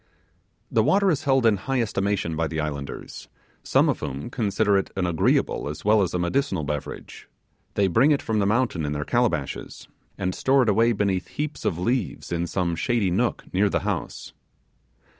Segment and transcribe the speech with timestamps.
[0.71, 3.27] The water is held in high estimation by the islanders,
[3.61, 7.27] some of whom consider it an agreeable as well as a medicinal beverage;
[7.75, 9.87] they bring it from the mountain in their calabashes,
[10.17, 14.33] and store it away beneath heaps of leaves in some shady nook near the house.